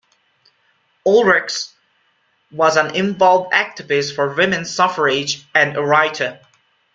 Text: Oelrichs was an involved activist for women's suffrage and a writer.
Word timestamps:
Oelrichs 1.07 1.73
was 2.51 2.75
an 2.75 2.95
involved 2.95 3.53
activist 3.53 4.15
for 4.15 4.33
women's 4.33 4.73
suffrage 4.73 5.45
and 5.53 5.77
a 5.77 5.83
writer. 5.83 6.41